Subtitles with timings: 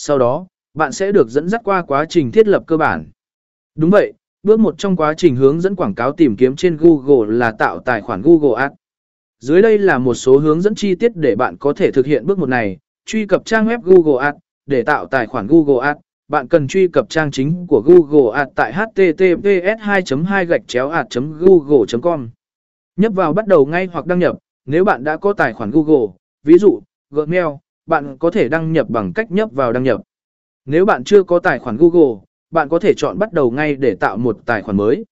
[0.00, 3.10] Sau đó, bạn sẽ được dẫn dắt qua quá trình thiết lập cơ bản.
[3.74, 7.36] Đúng vậy, bước một trong quá trình hướng dẫn quảng cáo tìm kiếm trên Google
[7.36, 8.74] là tạo tài khoản Google Ads.
[9.38, 12.26] Dưới đây là một số hướng dẫn chi tiết để bạn có thể thực hiện
[12.26, 12.78] bước một này.
[13.06, 16.00] Truy cập trang web Google Ads để tạo tài khoản Google Ads.
[16.28, 20.92] Bạn cần truy cập trang chính của Google Ads tại https 2 2 gạch chéo
[21.38, 22.28] google com
[22.96, 24.38] Nhấp vào bắt đầu ngay hoặc đăng nhập.
[24.66, 26.06] Nếu bạn đã có tài khoản Google,
[26.44, 26.80] ví dụ
[27.10, 27.46] Gmail,
[27.88, 30.00] bạn có thể đăng nhập bằng cách nhấp vào đăng nhập.
[30.64, 32.20] Nếu bạn chưa có tài khoản Google,
[32.50, 35.04] bạn có thể chọn bắt đầu ngay để tạo một tài khoản mới.